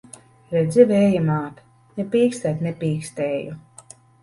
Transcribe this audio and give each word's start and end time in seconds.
Redzi, 0.53 0.85
Vēja 0.91 1.19
māt! 1.27 1.61
Ne 1.99 2.07
pīkstēt 2.17 2.65
nepīkstēju! 2.71 3.57